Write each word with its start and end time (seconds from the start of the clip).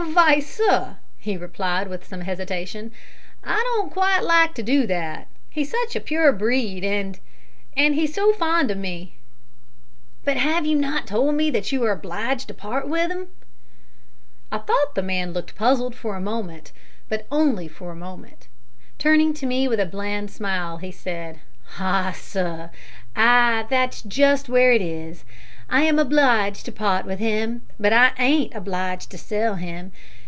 "Vy, 0.15 0.39
sir," 0.39 0.97
he 1.19 1.37
replied, 1.37 1.87
with 1.87 2.07
some 2.07 2.21
hesitation, 2.21 2.91
"I 3.43 3.61
don't 3.63 3.91
quite 3.91 4.21
like 4.21 4.55
to 4.55 4.63
do 4.63 4.87
that. 4.87 5.27
He's 5.51 5.69
such 5.69 5.95
a 5.95 5.99
pure 6.01 6.33
breed, 6.33 6.83
and 6.83 7.19
and 7.77 7.93
he's 7.93 8.13
so 8.15 8.33
fond 8.33 8.71
o' 8.71 8.75
me." 8.75 9.13
"But 10.25 10.37
have 10.37 10.65
you 10.65 10.75
not 10.75 11.05
told 11.05 11.35
me 11.35 11.51
that 11.51 11.71
you 11.71 11.83
are 11.83 11.91
obliged 11.91 12.47
to 12.47 12.55
part 12.55 12.87
with 12.89 13.11
him?" 13.11 13.27
I 14.51 14.57
thought 14.57 14.95
the 14.95 15.03
man 15.03 15.33
looked 15.33 15.55
puzzled 15.55 15.95
for 15.95 16.15
a 16.15 16.19
moment, 16.21 16.71
but 17.07 17.27
only 17.31 17.67
for 17.67 17.91
a 17.91 17.95
moment. 17.95 18.47
Turning 18.97 19.35
to 19.35 19.45
me 19.45 19.67
with 19.67 19.79
a 19.79 19.85
bland 19.85 20.31
smile, 20.31 20.77
he 20.77 20.91
said, 20.91 21.39
"Ah, 21.77 22.11
sir 22.17 22.71
I 23.15 23.67
that's 23.69 24.01
just 24.01 24.49
where 24.49 24.71
it 24.71 24.81
is. 24.81 25.23
I 25.73 25.83
am 25.83 25.99
obleeged 25.99 26.65
to 26.65 26.71
part 26.73 27.05
with 27.05 27.19
him, 27.19 27.61
but 27.79 27.93
I 27.93 28.11
ain't 28.19 28.53
obleeged 28.53 29.09
to 29.11 29.17
sell 29.17 29.55
him. 29.55 29.93